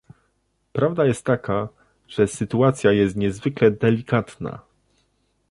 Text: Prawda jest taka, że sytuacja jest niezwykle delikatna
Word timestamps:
Prawda 0.73 1.05
jest 1.05 1.25
taka, 1.25 1.69
że 2.07 2.27
sytuacja 2.27 2.91
jest 2.91 3.15
niezwykle 3.15 3.71
delikatna 3.71 4.59